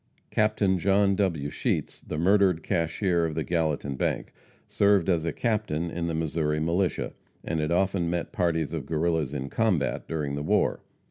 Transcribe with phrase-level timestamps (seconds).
[0.31, 1.51] Captain John W.
[1.51, 4.33] Sheets, the murdered cashier of the Gallatin bank,
[4.67, 9.31] served as a captain in the Missouri militia, and had often met parties of Guerrillas
[9.31, 10.81] in combat during the war.